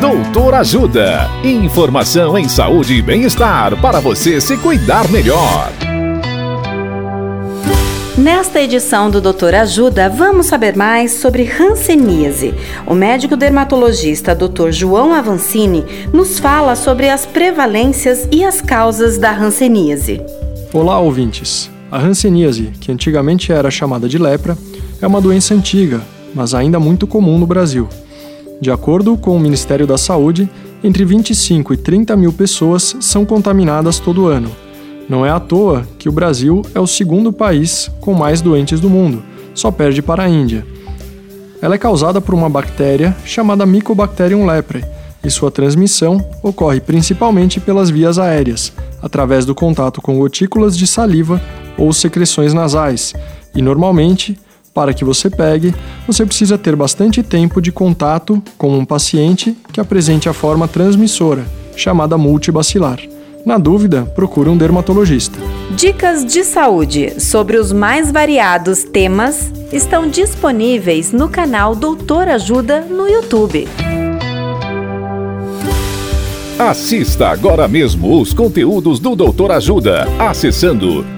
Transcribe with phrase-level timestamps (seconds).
[0.00, 1.28] Doutor Ajuda.
[1.42, 5.72] Informação em saúde e bem-estar para você se cuidar melhor.
[8.16, 12.54] Nesta edição do Doutor Ajuda, vamos saber mais sobre hanseníase.
[12.86, 14.70] O médico dermatologista Dr.
[14.70, 20.20] João Avancini nos fala sobre as prevalências e as causas da hanseníase.
[20.72, 21.68] Olá, ouvintes.
[21.90, 24.56] A hanseníase, que antigamente era chamada de lepra,
[25.02, 26.00] é uma doença antiga,
[26.32, 27.88] mas ainda muito comum no Brasil.
[28.60, 30.48] De acordo com o Ministério da Saúde,
[30.82, 34.50] entre 25 e 30 mil pessoas são contaminadas todo ano.
[35.08, 38.90] Não é à toa que o Brasil é o segundo país com mais doentes do
[38.90, 39.22] mundo,
[39.54, 40.66] só perde para a Índia.
[41.62, 44.84] Ela é causada por uma bactéria chamada Mycobacterium leprae
[45.24, 48.72] e sua transmissão ocorre principalmente pelas vias aéreas,
[49.02, 51.40] através do contato com gotículas de saliva
[51.76, 53.14] ou secreções nasais,
[53.54, 54.38] e normalmente
[54.78, 55.74] para que você pegue,
[56.06, 61.44] você precisa ter bastante tempo de contato com um paciente que apresente a forma transmissora,
[61.74, 63.00] chamada multibacilar.
[63.44, 65.36] Na dúvida, procure um dermatologista.
[65.74, 73.08] Dicas de saúde sobre os mais variados temas estão disponíveis no canal Doutor Ajuda no
[73.08, 73.66] YouTube.
[76.56, 81.17] Assista agora mesmo os conteúdos do Doutor Ajuda, acessando